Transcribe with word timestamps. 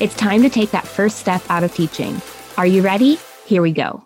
It's 0.00 0.14
time 0.14 0.40
to 0.40 0.48
take 0.48 0.70
that 0.70 0.88
first 0.88 1.18
step 1.18 1.42
out 1.50 1.62
of 1.62 1.74
teaching. 1.74 2.22
Are 2.56 2.66
you 2.66 2.80
ready? 2.80 3.18
Here 3.44 3.60
we 3.60 3.70
go. 3.70 4.02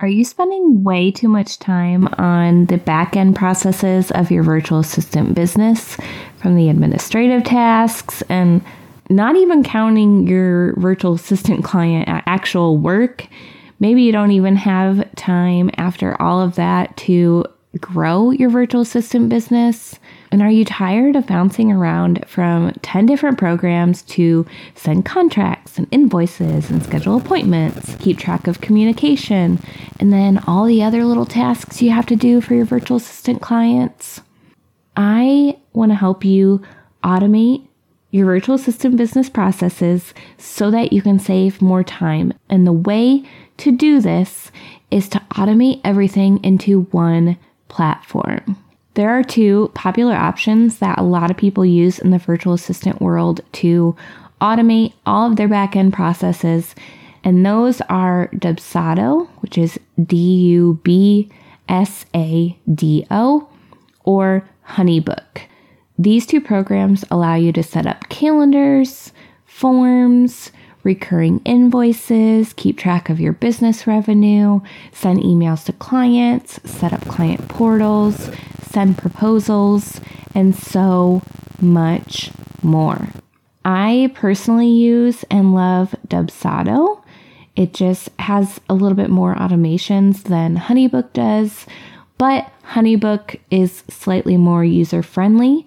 Are 0.00 0.08
you 0.08 0.26
spending 0.26 0.84
way 0.84 1.10
too 1.10 1.28
much 1.28 1.58
time 1.58 2.06
on 2.18 2.66
the 2.66 2.76
back 2.76 3.16
end 3.16 3.34
processes 3.34 4.10
of 4.10 4.30
your 4.30 4.42
virtual 4.42 4.80
assistant 4.80 5.34
business 5.34 5.96
from 6.36 6.54
the 6.54 6.68
administrative 6.68 7.44
tasks 7.44 8.22
and 8.28 8.62
not 9.08 9.34
even 9.36 9.64
counting 9.64 10.26
your 10.26 10.78
virtual 10.78 11.14
assistant 11.14 11.64
client 11.64 12.10
actual 12.10 12.76
work? 12.76 13.26
Maybe 13.80 14.02
you 14.02 14.12
don't 14.12 14.32
even 14.32 14.56
have 14.56 15.08
time 15.14 15.70
after 15.78 16.20
all 16.20 16.42
of 16.42 16.56
that 16.56 16.94
to 16.98 17.46
grow 17.80 18.32
your 18.32 18.50
virtual 18.50 18.82
assistant 18.82 19.30
business 19.30 19.98
and 20.32 20.40
are 20.40 20.50
you 20.50 20.64
tired 20.64 21.14
of 21.14 21.26
bouncing 21.26 21.70
around 21.70 22.24
from 22.26 22.72
10 22.80 23.04
different 23.04 23.36
programs 23.36 24.00
to 24.02 24.46
send 24.74 25.04
contracts 25.04 25.76
and 25.76 25.86
invoices 25.90 26.70
and 26.70 26.82
schedule 26.82 27.18
appointments, 27.18 27.94
keep 27.96 28.18
track 28.18 28.46
of 28.46 28.62
communication, 28.62 29.60
and 30.00 30.10
then 30.10 30.42
all 30.46 30.64
the 30.64 30.82
other 30.82 31.04
little 31.04 31.26
tasks 31.26 31.82
you 31.82 31.90
have 31.90 32.06
to 32.06 32.16
do 32.16 32.40
for 32.40 32.54
your 32.54 32.64
virtual 32.64 32.96
assistant 32.96 33.42
clients? 33.42 34.22
I 34.96 35.58
want 35.74 35.92
to 35.92 35.96
help 35.96 36.24
you 36.24 36.62
automate 37.04 37.68
your 38.10 38.24
virtual 38.24 38.54
assistant 38.54 38.96
business 38.96 39.28
processes 39.28 40.14
so 40.38 40.70
that 40.70 40.94
you 40.94 41.02
can 41.02 41.18
save 41.18 41.60
more 41.60 41.84
time. 41.84 42.32
And 42.48 42.66
the 42.66 42.72
way 42.72 43.22
to 43.58 43.70
do 43.70 44.00
this 44.00 44.50
is 44.90 45.10
to 45.10 45.18
automate 45.32 45.82
everything 45.84 46.42
into 46.42 46.82
one 46.84 47.36
platform. 47.68 48.56
There 48.94 49.10
are 49.10 49.22
two 49.22 49.70
popular 49.74 50.14
options 50.14 50.78
that 50.78 50.98
a 50.98 51.02
lot 51.02 51.30
of 51.30 51.36
people 51.36 51.64
use 51.64 51.98
in 51.98 52.10
the 52.10 52.18
virtual 52.18 52.52
assistant 52.52 53.00
world 53.00 53.40
to 53.52 53.96
automate 54.40 54.92
all 55.06 55.30
of 55.30 55.36
their 55.36 55.48
backend 55.48 55.92
processes, 55.92 56.74
and 57.24 57.46
those 57.46 57.80
are 57.82 58.28
Dubsado, 58.34 59.28
which 59.40 59.56
is 59.56 59.78
D 60.04 60.16
U 60.16 60.80
B 60.82 61.30
S 61.68 62.04
A 62.14 62.58
D 62.74 63.06
O, 63.10 63.48
or 64.04 64.46
Honeybook. 64.68 65.42
These 65.98 66.26
two 66.26 66.40
programs 66.40 67.04
allow 67.10 67.36
you 67.36 67.52
to 67.52 67.62
set 67.62 67.86
up 67.86 68.08
calendars, 68.08 69.12
forms, 69.46 70.50
recurring 70.82 71.40
invoices, 71.44 72.52
keep 72.54 72.76
track 72.76 73.08
of 73.08 73.20
your 73.20 73.32
business 73.32 73.86
revenue, 73.86 74.60
send 74.90 75.20
emails 75.20 75.64
to 75.66 75.72
clients, 75.72 76.60
set 76.68 76.92
up 76.92 77.06
client 77.06 77.48
portals, 77.48 78.30
send 78.72 78.98
proposals, 78.98 80.00
and 80.34 80.54
so 80.54 81.22
much 81.60 82.30
more. 82.62 83.08
I 83.64 84.10
personally 84.14 84.70
use 84.70 85.24
and 85.30 85.54
love 85.54 85.94
Dubsado. 86.08 87.02
It 87.54 87.74
just 87.74 88.08
has 88.18 88.60
a 88.68 88.74
little 88.74 88.96
bit 88.96 89.10
more 89.10 89.34
automations 89.34 90.24
than 90.24 90.56
Honeybook 90.56 91.12
does, 91.12 91.66
but 92.18 92.50
Honeybook 92.72 93.38
is 93.50 93.84
slightly 93.88 94.36
more 94.36 94.64
user 94.64 95.02
friendly 95.02 95.66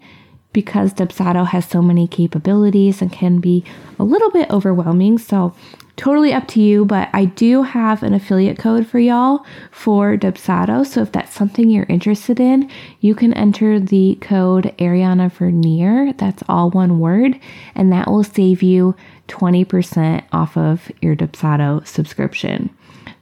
because 0.56 0.94
Dubsado 0.94 1.46
has 1.46 1.66
so 1.68 1.82
many 1.82 2.08
capabilities 2.08 3.02
and 3.02 3.12
can 3.12 3.40
be 3.40 3.66
a 4.00 4.06
little 4.06 4.32
bit 4.32 4.50
overwhelming. 4.50 5.18
So, 5.18 5.54
totally 5.98 6.32
up 6.32 6.48
to 6.48 6.62
you, 6.62 6.86
but 6.86 7.10
I 7.14 7.26
do 7.26 7.64
have 7.64 8.04
an 8.04 8.14
affiliate 8.14 8.58
code 8.58 8.88
for 8.88 8.98
y'all 8.98 9.46
for 9.70 10.16
Dubsado. 10.16 10.86
So, 10.88 11.02
if 11.02 11.12
that's 11.12 11.34
something 11.34 11.70
you're 11.70 11.86
interested 11.90 12.40
in, 12.40 12.72
you 13.02 13.16
can 13.16 13.34
enter 13.34 13.82
the 13.82 14.18
code 14.22 14.74
Ariana 14.80 15.30
Vernier. 15.30 16.14
That's 16.14 16.42
all 16.48 16.72
one 16.72 17.00
word, 17.00 17.38
and 17.76 17.92
that 17.92 18.10
will 18.10 18.24
save 18.24 18.64
you 18.64 18.96
20% 19.28 20.24
off 20.32 20.56
of 20.56 20.90
your 21.02 21.18
Dubsado 21.18 21.86
subscription. 21.86 22.70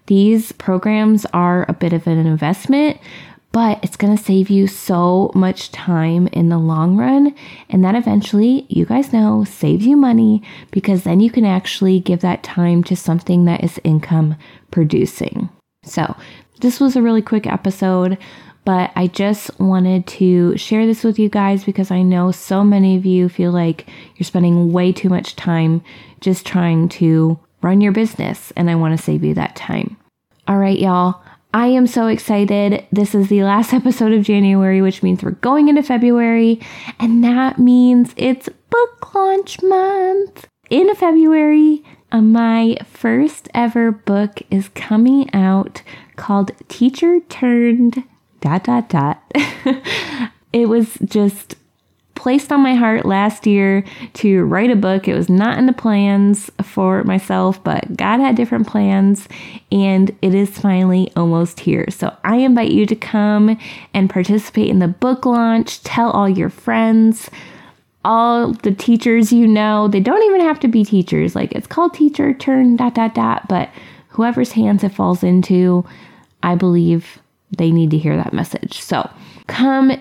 These 0.05 0.51
programs 0.51 1.25
are 1.33 1.65
a 1.67 1.73
bit 1.73 1.93
of 1.93 2.05
an 2.05 2.27
investment, 2.27 2.99
but 3.53 3.79
it's 3.83 3.95
going 3.95 4.17
to 4.17 4.21
save 4.21 4.49
you 4.49 4.65
so 4.65 5.31
much 5.35 5.71
time 5.71 6.27
in 6.33 6.49
the 6.49 6.57
long 6.57 6.97
run. 6.97 7.33
And 7.69 7.85
that 7.85 7.95
eventually, 7.95 8.65
you 8.67 8.83
guys 8.83 9.13
know, 9.13 9.43
saves 9.43 9.85
you 9.85 9.95
money 9.95 10.41
because 10.71 11.03
then 11.03 11.19
you 11.19 11.29
can 11.31 11.45
actually 11.45 11.99
give 11.99 12.21
that 12.21 12.43
time 12.43 12.83
to 12.85 12.95
something 12.95 13.45
that 13.45 13.63
is 13.63 13.79
income 13.83 14.35
producing. 14.71 15.49
So, 15.83 16.17
this 16.61 16.79
was 16.79 16.95
a 16.95 17.01
really 17.01 17.21
quick 17.21 17.45
episode, 17.45 18.17
but 18.65 18.91
I 18.95 19.07
just 19.07 19.59
wanted 19.59 20.07
to 20.07 20.57
share 20.57 20.85
this 20.85 21.03
with 21.03 21.19
you 21.19 21.29
guys 21.29 21.63
because 21.63 21.91
I 21.91 22.01
know 22.01 22.31
so 22.31 22.63
many 22.63 22.95
of 22.95 23.05
you 23.05 23.29
feel 23.29 23.51
like 23.51 23.87
you're 24.15 24.25
spending 24.25 24.71
way 24.71 24.91
too 24.93 25.09
much 25.09 25.35
time 25.35 25.83
just 26.21 26.45
trying 26.45 26.89
to 26.89 27.37
run 27.61 27.81
your 27.81 27.91
business, 27.91 28.51
and 28.55 28.69
I 28.69 28.75
want 28.75 28.97
to 28.97 29.03
save 29.03 29.23
you 29.23 29.33
that 29.35 29.55
time. 29.55 29.97
All 30.47 30.57
right, 30.57 30.79
y'all. 30.79 31.22
I 31.53 31.67
am 31.67 31.85
so 31.85 32.07
excited. 32.07 32.83
This 32.91 33.13
is 33.13 33.27
the 33.27 33.43
last 33.43 33.73
episode 33.73 34.11
of 34.11 34.23
January, 34.23 34.81
which 34.81 35.03
means 35.03 35.21
we're 35.21 35.31
going 35.31 35.67
into 35.69 35.83
February, 35.83 36.59
and 36.99 37.23
that 37.23 37.59
means 37.59 38.13
it's 38.17 38.49
book 38.69 39.13
launch 39.13 39.61
month. 39.61 40.47
In 40.71 40.93
February, 40.95 41.83
uh, 42.11 42.21
my 42.21 42.77
first 42.85 43.49
ever 43.53 43.91
book 43.91 44.41
is 44.49 44.69
coming 44.69 45.31
out 45.33 45.83
called 46.15 46.51
Teacher 46.69 47.19
Turned 47.29 48.03
dot 48.41 48.63
dot 48.63 48.89
dot. 48.89 49.21
it 50.53 50.67
was 50.67 50.97
just 51.05 51.55
placed 52.23 52.53
on 52.53 52.61
my 52.61 52.73
heart 52.73 53.05
last 53.05 53.45
year 53.45 53.83
to 54.13 54.45
write 54.45 54.71
a 54.71 54.77
book. 54.77 55.09
It 55.09 55.13
was 55.13 55.27
not 55.27 55.57
in 55.57 55.65
the 55.65 55.73
plans 55.73 56.49
for 56.61 57.03
myself, 57.03 57.61
but 57.65 57.97
God 57.97 58.21
had 58.21 58.37
different 58.37 58.65
plans, 58.65 59.27
and 59.73 60.09
it 60.21 60.33
is 60.33 60.57
finally 60.57 61.11
almost 61.17 61.59
here. 61.59 61.85
So 61.89 62.15
I 62.23 62.37
invite 62.37 62.71
you 62.71 62.85
to 62.85 62.95
come 62.95 63.57
and 63.93 64.09
participate 64.09 64.69
in 64.69 64.79
the 64.79 64.87
book 64.87 65.25
launch. 65.25 65.83
Tell 65.83 66.11
all 66.11 66.29
your 66.29 66.49
friends 66.49 67.29
all 68.05 68.53
the 68.53 68.73
teachers 68.73 69.33
you 69.33 69.45
know. 69.45 69.89
They 69.89 69.99
don't 69.99 70.23
even 70.23 70.39
have 70.47 70.61
to 70.61 70.69
be 70.69 70.85
teachers. 70.85 71.35
Like 71.35 71.51
it's 71.51 71.67
called 71.67 71.93
teacher 71.93 72.33
turn 72.33 72.77
dot 72.77 72.95
dot 72.95 73.15
dot, 73.15 73.49
but 73.49 73.69
whoever's 74.07 74.53
hands 74.53 74.85
it 74.85 74.93
falls 74.93 75.23
into, 75.23 75.85
I 76.41 76.55
believe 76.55 77.19
they 77.57 77.69
need 77.69 77.91
to 77.91 77.97
hear 77.97 78.15
that 78.15 78.31
message. 78.31 78.79
So 78.79 79.09
come 79.47 79.91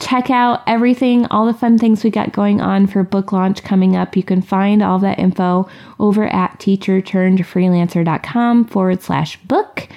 check 0.00 0.30
out 0.30 0.62
everything, 0.66 1.26
all 1.26 1.46
the 1.46 1.54
fun 1.54 1.78
things 1.78 2.02
we 2.02 2.10
got 2.10 2.32
going 2.32 2.60
on 2.60 2.86
for 2.86 3.04
book 3.04 3.32
launch 3.32 3.62
coming 3.62 3.96
up. 3.96 4.16
You 4.16 4.22
can 4.22 4.42
find 4.42 4.82
all 4.82 4.98
that 5.00 5.18
info 5.18 5.68
over 5.98 6.26
at 6.26 6.58
teacherturnedfreelancer.com 6.58 8.64
forward 8.64 9.02
slash 9.02 9.36
book. 9.42 9.88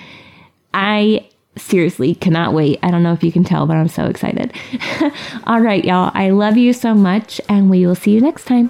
I 0.74 1.30
seriously 1.56 2.16
cannot 2.16 2.54
wait. 2.54 2.80
I 2.84 2.92
don't 2.92 3.04
know 3.04 3.14
if 3.14 3.24
you 3.24 3.32
can 3.32 3.44
tell, 3.44 3.66
but 3.66 3.78
I'm 3.78 3.88
so 3.88 4.06
excited. 4.06 4.54
all 5.46 5.62
right, 5.62 5.86
y'all. 5.86 6.12
I 6.14 6.32
love 6.32 6.58
you 6.58 6.74
so 6.74 6.94
much, 6.94 7.40
and 7.48 7.70
we 7.70 7.86
will 7.86 7.96
see 7.96 8.12
you 8.12 8.22
next 8.22 8.46
time. 8.46 8.70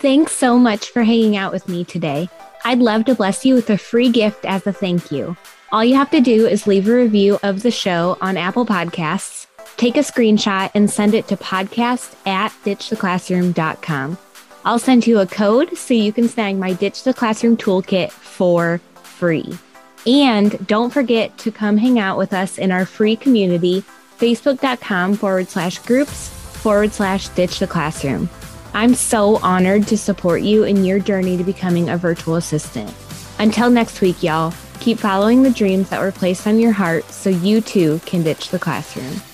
Thanks 0.00 0.32
so 0.32 0.58
much 0.58 0.90
for 0.90 1.04
hanging 1.04 1.36
out 1.36 1.52
with 1.52 1.68
me 1.68 1.84
today. 1.84 2.28
I'd 2.64 2.78
love 2.78 3.04
to 3.06 3.14
bless 3.14 3.44
you 3.44 3.54
with 3.54 3.70
a 3.70 3.78
free 3.78 4.10
gift 4.10 4.44
as 4.44 4.66
a 4.66 4.72
thank 4.72 5.10
you. 5.10 5.36
All 5.72 5.84
you 5.84 5.96
have 5.96 6.10
to 6.10 6.20
do 6.20 6.46
is 6.46 6.66
leave 6.66 6.86
a 6.86 6.94
review 6.94 7.38
of 7.42 7.62
the 7.62 7.70
show 7.70 8.18
on 8.20 8.36
Apple 8.36 8.66
Podcasts, 8.66 9.46
Take 9.76 9.96
a 9.96 10.00
screenshot 10.00 10.70
and 10.74 10.90
send 10.90 11.14
it 11.14 11.26
to 11.28 11.36
podcast 11.36 12.14
at 12.26 12.52
ditchtheclassroom.com. 12.64 14.18
I'll 14.64 14.78
send 14.78 15.06
you 15.06 15.18
a 15.18 15.26
code 15.26 15.76
so 15.76 15.94
you 15.94 16.12
can 16.12 16.28
snag 16.28 16.56
my 16.56 16.72
Ditch 16.72 17.02
the 17.02 17.12
Classroom 17.12 17.56
toolkit 17.56 18.12
for 18.12 18.80
free. 19.02 19.58
And 20.06 20.64
don't 20.66 20.92
forget 20.92 21.36
to 21.38 21.50
come 21.50 21.76
hang 21.76 21.98
out 21.98 22.16
with 22.16 22.32
us 22.32 22.58
in 22.58 22.70
our 22.70 22.86
free 22.86 23.16
community, 23.16 23.82
facebook.com 24.18 25.14
forward 25.14 25.48
slash 25.48 25.78
groups 25.80 26.28
forward 26.28 26.92
slash 26.92 27.28
ditch 27.30 27.58
the 27.58 27.66
classroom. 27.66 28.30
I'm 28.74 28.94
so 28.94 29.38
honored 29.38 29.88
to 29.88 29.98
support 29.98 30.42
you 30.42 30.62
in 30.62 30.84
your 30.84 31.00
journey 31.00 31.36
to 31.36 31.44
becoming 31.44 31.90
a 31.90 31.96
virtual 31.96 32.36
assistant. 32.36 32.92
Until 33.40 33.68
next 33.68 34.00
week, 34.00 34.22
y'all, 34.22 34.54
keep 34.82 34.98
following 34.98 35.44
the 35.44 35.50
dreams 35.50 35.88
that 35.90 36.00
were 36.00 36.10
placed 36.10 36.44
on 36.44 36.58
your 36.58 36.72
heart 36.72 37.04
so 37.04 37.30
you 37.30 37.60
too 37.60 38.00
can 38.04 38.24
ditch 38.24 38.48
the 38.48 38.58
classroom. 38.58 39.31